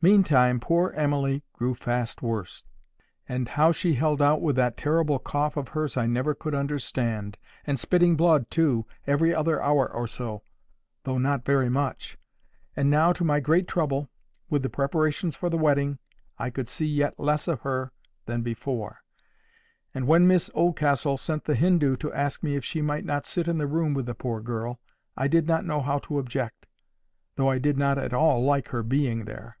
Meantime 0.00 0.60
poor 0.60 0.90
Emily 0.92 1.42
grew 1.52 1.74
fast 1.74 2.22
worse, 2.22 2.62
and 3.28 3.48
how 3.48 3.72
she 3.72 3.94
held 3.94 4.22
out 4.22 4.40
with 4.40 4.54
that 4.54 4.76
terrible 4.76 5.18
cough 5.18 5.56
of 5.56 5.70
hers 5.70 5.96
I 5.96 6.06
never 6.06 6.36
could 6.36 6.54
understand—and 6.54 7.80
spitting 7.80 8.14
blood, 8.14 8.48
too, 8.48 8.86
every 9.08 9.34
other 9.34 9.60
hour 9.60 9.92
or 9.92 10.06
so, 10.06 10.44
though 11.02 11.18
not 11.18 11.44
very 11.44 11.68
much. 11.68 12.16
And 12.76 12.88
now, 12.88 13.12
to 13.14 13.24
my 13.24 13.40
great 13.40 13.66
trouble, 13.66 14.08
with 14.48 14.62
the 14.62 14.68
preparations 14.70 15.34
for 15.34 15.50
the 15.50 15.58
wedding, 15.58 15.98
I 16.38 16.50
could 16.50 16.68
see 16.68 16.86
yet 16.86 17.18
less 17.18 17.48
of 17.48 17.62
her 17.62 17.90
than 18.26 18.42
before; 18.42 18.98
and 19.92 20.06
when 20.06 20.28
Miss 20.28 20.48
Oldcastle 20.54 21.16
sent 21.16 21.42
the 21.42 21.56
Hindoo 21.56 21.96
to 21.96 22.12
ask 22.14 22.44
me 22.44 22.54
if 22.54 22.64
she 22.64 22.80
might 22.80 23.04
not 23.04 23.26
sit 23.26 23.48
in 23.48 23.58
the 23.58 23.66
room 23.66 23.94
with 23.94 24.06
the 24.06 24.14
poor 24.14 24.40
girl, 24.40 24.78
I 25.16 25.26
did 25.26 25.48
not 25.48 25.64
know 25.64 25.80
how 25.80 25.98
to 25.98 26.20
object, 26.20 26.68
though 27.34 27.48
I 27.50 27.58
did 27.58 27.76
not 27.76 27.98
at 27.98 28.14
all 28.14 28.44
like 28.44 28.68
her 28.68 28.84
being 28.84 29.24
there. 29.24 29.56